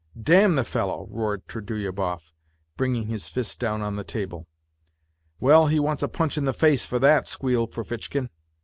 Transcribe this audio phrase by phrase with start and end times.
[0.33, 2.33] "Damn the fellow!" roared Trudolyubov,
[2.75, 4.47] bringing h: down on the table."
[5.39, 8.31] Well, he wants a punch in the face for that," squealed Ferfitchkin.